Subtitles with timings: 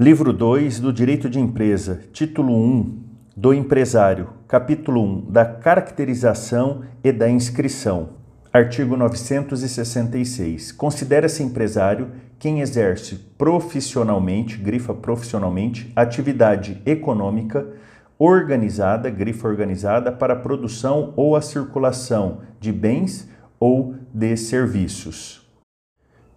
[0.00, 3.02] Livro 2 do Direito de Empresa, Título 1
[3.36, 8.08] do Empresário, Capítulo 1 da Caracterização e da Inscrição.
[8.50, 10.72] Artigo 966.
[10.72, 17.68] Considera-se empresário quem exerce profissionalmente, grifa profissionalmente, atividade econômica
[18.18, 23.28] organizada, grifa organizada, para a produção ou a circulação de bens
[23.60, 25.39] ou de serviços.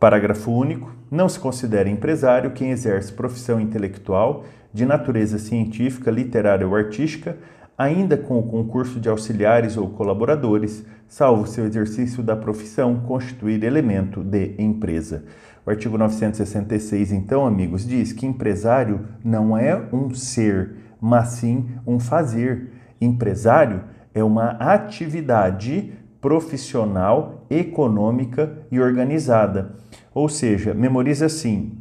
[0.00, 0.90] Parágrafo único.
[1.10, 7.36] Não se considera empresário quem exerce profissão intelectual de natureza científica, literária ou artística,
[7.76, 14.24] ainda com o concurso de auxiliares ou colaboradores, salvo seu exercício da profissão constituir elemento
[14.24, 15.24] de empresa.
[15.66, 22.00] O artigo 966, então, amigos, diz que empresário não é um ser, mas sim um
[22.00, 22.72] fazer.
[22.98, 23.82] Empresário
[24.14, 29.74] é uma atividade profissional, econômica e organizada.
[30.12, 31.72] Ou seja, memoriza assim: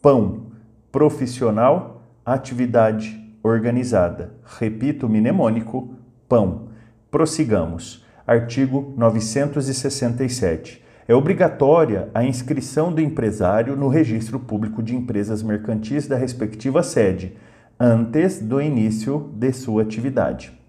[0.00, 0.46] pão,
[0.90, 4.34] profissional, atividade organizada.
[4.58, 5.94] Repito, mnemônico,
[6.28, 6.68] pão.
[7.10, 8.04] Prossigamos.
[8.26, 10.82] Artigo 967.
[11.08, 17.36] É obrigatória a inscrição do empresário no Registro Público de Empresas Mercantis da respectiva sede,
[17.78, 20.61] antes do início de sua atividade.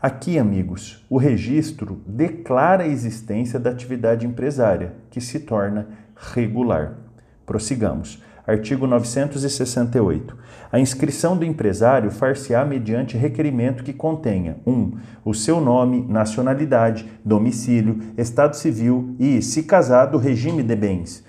[0.00, 6.98] Aqui, amigos, o registro declara a existência da atividade empresária, que se torna regular.
[7.46, 8.22] Prossigamos.
[8.46, 10.36] Artigo 968.
[10.70, 14.70] A inscrição do empresário far-se-á mediante requerimento que contenha 1.
[14.70, 14.92] Um,
[15.24, 21.24] o seu nome, nacionalidade, domicílio, estado civil e, se casado, regime de bens.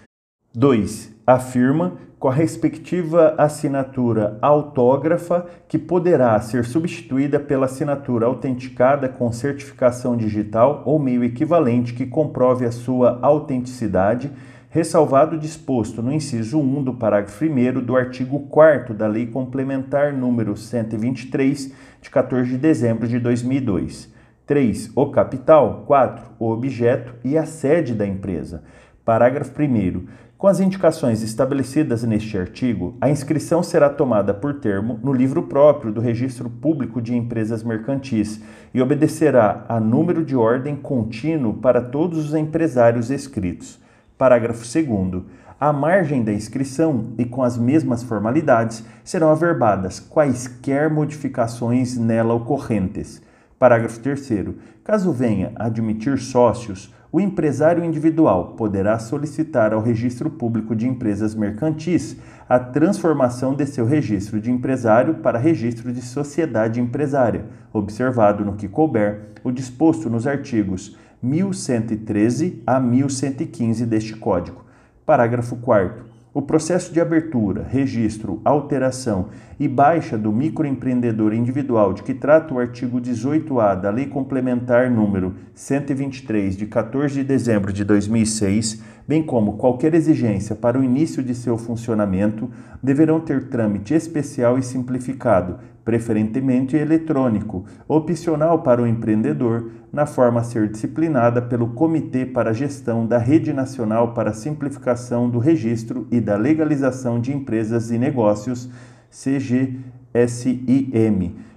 [0.53, 1.16] 2.
[1.27, 10.15] Afirma com a respectiva assinatura autógrafa, que poderá ser substituída pela assinatura autenticada com certificação
[10.15, 14.31] digital ou meio equivalente que comprove a sua autenticidade,
[14.69, 20.13] ressalvado o disposto no inciso 1 do parágrafo 1 do artigo 4 da Lei Complementar
[20.13, 24.15] número 123, de 14 de dezembro de 2002.
[24.45, 24.93] 3.
[24.95, 25.83] O capital.
[25.85, 26.23] 4.
[26.39, 28.63] O objeto e a sede da empresa.
[29.03, 30.07] Parágrafo 1
[30.37, 35.91] com as indicações estabelecidas neste artigo, a inscrição será tomada por termo no livro próprio
[35.91, 38.39] do Registro Público de Empresas Mercantis
[38.71, 43.79] e obedecerá a número de ordem contínuo para todos os empresários inscritos.
[44.15, 45.23] Parágrafo 2.
[45.59, 53.23] À margem da inscrição e com as mesmas formalidades serão averbadas quaisquer modificações nela ocorrentes.
[53.57, 54.49] Parágrafo 3.
[54.83, 62.17] Caso venha admitir sócios, o empresário individual poderá solicitar ao Registro Público de Empresas Mercantis
[62.49, 68.67] a transformação de seu registro de empresário para registro de sociedade empresária, observado no que
[68.67, 74.65] couber o disposto nos artigos 1113 a 1115 deste Código.
[75.05, 76.06] Parágrafo 4
[76.37, 82.59] o processo de abertura, registro, alteração e baixa do microempreendedor individual de que trata o
[82.59, 89.57] artigo 18-A da Lei Complementar número 123 de 14 de dezembro de 2006, bem como
[89.57, 92.51] qualquer exigência para o início de seu funcionamento,
[92.83, 100.43] deverão ter trâmite especial e simplificado, preferentemente eletrônico, opcional para o empreendedor, na forma a
[100.43, 106.05] ser disciplinada pelo Comitê para a Gestão da Rede Nacional para a Simplificação do Registro
[106.11, 108.69] e da Legalização de Empresas e Negócios,
[109.09, 109.77] CGSIM,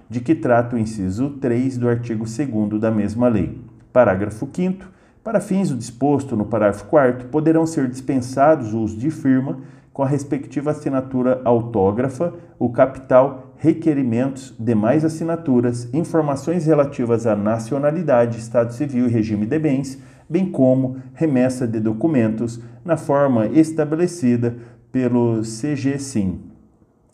[0.09, 3.59] de que trata o inciso 3 do artigo 2 da mesma lei.
[3.91, 4.85] Parágrafo 5.
[5.21, 9.57] Para fins do disposto no parágrafo 4, poderão ser dispensados o uso de firma
[9.93, 18.73] com a respectiva assinatura autógrafa, o capital requerimentos, demais assinaturas, informações relativas à nacionalidade, estado
[18.73, 24.55] civil e regime de bens, bem como remessa de documentos na forma estabelecida
[24.91, 26.39] pelo CGSIM.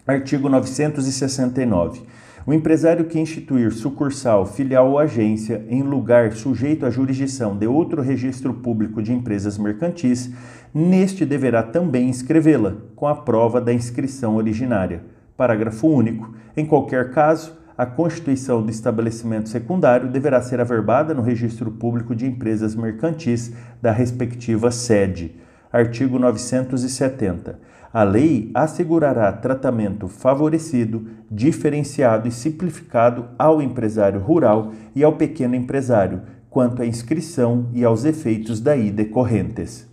[0.06, 2.04] Artigo 969.
[2.48, 8.02] O empresário que instituir sucursal, filial ou agência em lugar sujeito à jurisdição de outro
[8.02, 10.32] registro público de empresas mercantis,
[10.74, 15.04] neste deverá também inscrevê-la, com a prova da inscrição originária.
[15.36, 16.34] Parágrafo único.
[16.56, 22.26] Em qualquer caso, a constituição do estabelecimento secundário deverá ser averbada no Registro Público de
[22.26, 23.52] Empresas Mercantis
[23.82, 25.36] da respectiva sede.
[25.72, 27.60] Artigo 970.
[27.94, 36.22] A lei assegurará tratamento favorecido, diferenciado e simplificado ao empresário rural e ao pequeno empresário,
[36.50, 39.88] quanto à inscrição e aos efeitos daí decorrentes.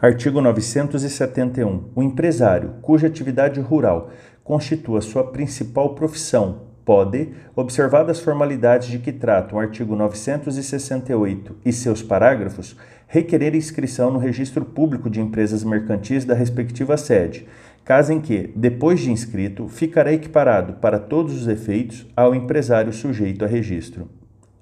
[0.00, 1.90] Artigo 971.
[1.94, 4.10] O empresário cuja atividade rural
[4.42, 11.72] constitua sua principal profissão, pode, observadas as formalidades de que trata o artigo 968 e
[11.72, 17.46] seus parágrafos, requerer inscrição no Registro Público de Empresas Mercantis da respectiva sede,
[17.84, 23.44] caso em que, depois de inscrito, ficará equiparado para todos os efeitos ao empresário sujeito
[23.44, 24.08] a registro.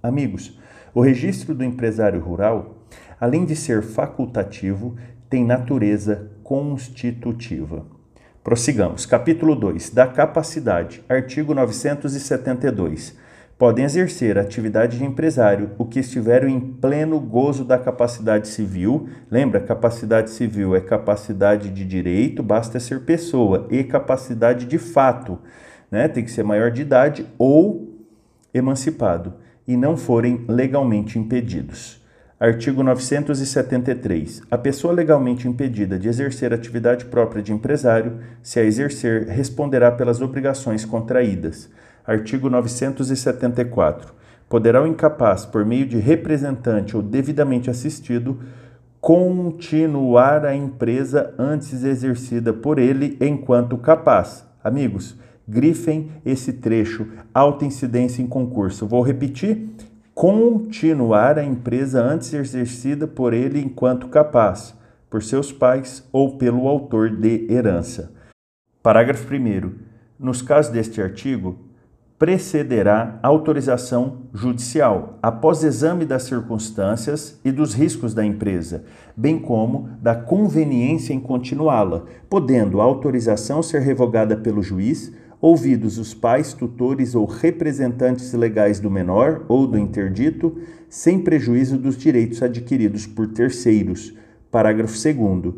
[0.02, 0.58] Amigos,
[0.94, 2.84] o registro do empresário rural,
[3.20, 4.96] além de ser facultativo,
[5.30, 7.86] tem natureza constitutiva.
[8.44, 9.06] Prossigamos.
[9.06, 9.90] Capítulo 2.
[9.90, 11.02] Da capacidade.
[11.08, 13.21] Artigo 972
[13.62, 19.08] podem exercer atividade de empresário o que estiveram em pleno gozo da capacidade civil.
[19.30, 25.38] Lembra, capacidade civil é capacidade de direito, basta ser pessoa, e capacidade de fato,
[25.92, 26.08] né?
[26.08, 27.88] Tem que ser maior de idade ou
[28.52, 32.02] emancipado e não forem legalmente impedidos.
[32.40, 34.42] Artigo 973.
[34.50, 40.20] A pessoa legalmente impedida de exercer atividade própria de empresário, se a exercer, responderá pelas
[40.20, 41.70] obrigações contraídas.
[42.06, 44.12] Artigo 974.
[44.48, 48.40] Poderá o incapaz, por meio de representante ou devidamente assistido,
[49.00, 54.46] continuar a empresa antes exercida por ele enquanto capaz.
[54.62, 55.16] Amigos,
[55.48, 58.86] grifem esse trecho, alta incidência em concurso.
[58.86, 59.70] Vou repetir:
[60.14, 64.74] continuar a empresa antes exercida por ele enquanto capaz,
[65.08, 68.12] por seus pais ou pelo autor de herança.
[68.82, 69.72] Parágrafo 1.
[70.18, 71.58] Nos casos deste artigo,
[72.22, 78.84] precederá autorização judicial, após exame das circunstâncias e dos riscos da empresa,
[79.16, 86.14] bem como da conveniência em continuá-la, podendo a autorização ser revogada pelo juiz, ouvidos os
[86.14, 90.56] pais, tutores ou representantes legais do menor ou do interdito,
[90.88, 94.14] sem prejuízo dos direitos adquiridos por terceiros.
[94.48, 95.54] Parágrafo 2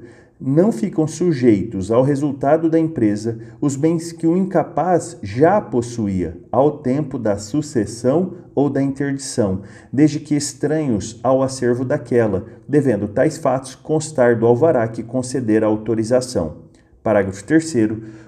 [0.46, 6.80] não ficam sujeitos ao resultado da empresa os bens que o incapaz já possuía ao
[6.80, 13.74] tempo da sucessão ou da interdição, desde que estranhos ao acervo daquela, devendo tais fatos
[13.74, 16.56] constar do alvará que conceder a autorização.
[17.02, 17.74] Parágrafo 3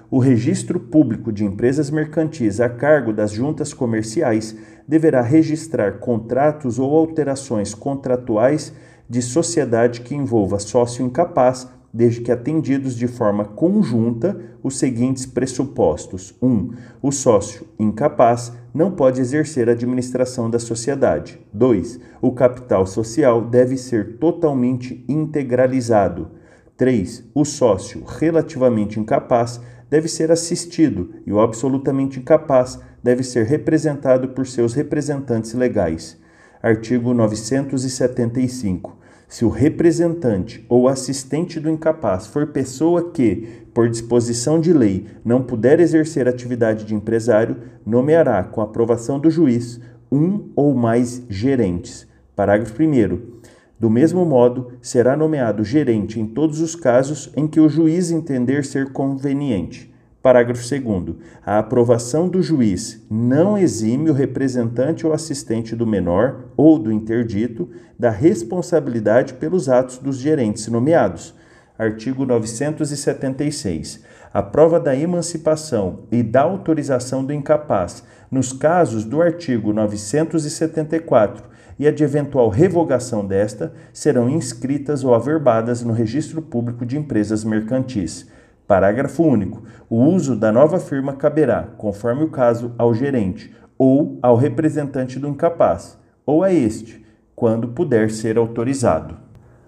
[0.09, 4.55] o registro público de empresas mercantis a cargo das juntas comerciais
[4.87, 8.73] deverá registrar contratos ou alterações contratuais
[9.07, 11.67] de sociedade que envolva sócio incapaz
[11.97, 16.47] desde que atendidos de forma conjunta os seguintes pressupostos: 1.
[16.47, 16.71] Um,
[17.01, 21.41] o sócio incapaz não pode exercer a administração da sociedade.
[21.51, 21.99] 2.
[22.21, 26.29] O capital social deve ser totalmente integralizado.
[26.77, 27.31] 3.
[27.33, 29.59] O sócio relativamente incapaz
[29.89, 36.15] deve ser assistido e o absolutamente incapaz deve ser representado por seus representantes legais.
[36.61, 39.06] Artigo 975.
[39.27, 45.43] Se o representante ou assistente do incapaz for pessoa que, por disposição de lei, não
[45.43, 52.07] puder exercer atividade de empresário, nomeará, com aprovação do juiz, um ou mais gerentes.
[52.35, 53.19] Parágrafo 1.
[53.77, 58.63] Do mesmo modo, será nomeado gerente em todos os casos em que o juiz entender
[58.63, 59.93] ser conveniente.
[60.21, 61.15] Parágrafo 2.
[61.45, 67.69] A aprovação do juiz não exime o representante ou assistente do menor ou do interdito
[67.97, 71.33] da responsabilidade pelos atos dos gerentes nomeados.
[71.77, 74.03] Artigo 976.
[74.33, 81.43] A prova da emancipação e da autorização do incapaz, nos casos do artigo 974
[81.79, 87.43] e a de eventual revogação desta, serão inscritas ou averbadas no Registro Público de Empresas
[87.43, 88.27] Mercantis.
[88.67, 89.63] Parágrafo único.
[89.89, 95.27] O uso da nova firma caberá, conforme o caso, ao gerente ou ao representante do
[95.29, 99.15] incapaz, ou a este, quando puder ser autorizado.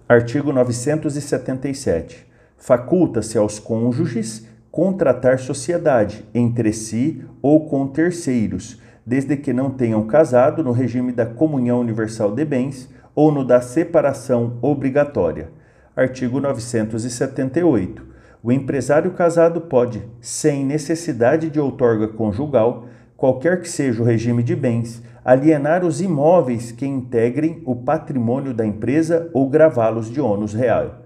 [0.07, 2.27] Artigo 977.
[2.57, 10.61] Faculta-se aos cônjuges contratar sociedade entre si ou com terceiros, desde que não tenham casado
[10.61, 15.51] no regime da comunhão universal de bens ou no da separação obrigatória.
[15.95, 18.08] Artigo 978
[18.41, 22.85] o empresário casado pode, sem necessidade de outorga conjugal,
[23.17, 28.65] qualquer que seja o regime de bens, alienar os imóveis que integrem o patrimônio da
[28.65, 31.03] empresa ou gravá-los de ônus real.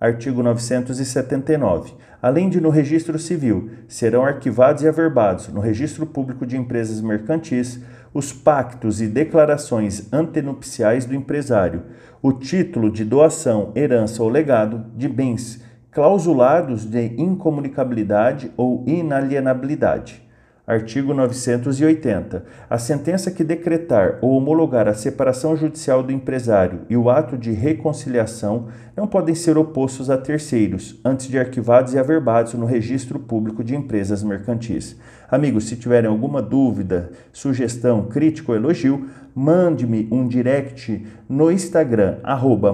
[0.00, 1.94] Artigo 979.
[2.22, 7.80] Além de no registro civil, serão arquivados e averbados no registro público de empresas mercantis
[8.14, 11.82] os pactos e declarações antenupciais do empresário,
[12.22, 15.65] o título de doação, herança ou legado de bens
[15.96, 20.22] clausulados de incomunicabilidade ou inalienabilidade.
[20.66, 22.44] Artigo 980.
[22.68, 27.50] A sentença que decretar ou homologar a separação judicial do empresário e o ato de
[27.50, 33.64] reconciliação não podem ser opostos a terceiros, antes de arquivados e averbados no Registro Público
[33.64, 34.98] de Empresas Mercantis.
[35.30, 42.72] Amigos, se tiverem alguma dúvida, sugestão, crítica ou elogio, mande-me um direct no Instagram, arroba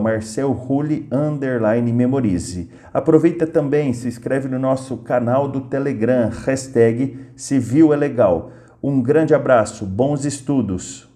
[1.92, 2.70] memorize.
[2.92, 8.52] Aproveita também, se inscreve no nosso canal do Telegram, hashtag Civil é Legal.
[8.82, 11.11] Um grande abraço, bons estudos!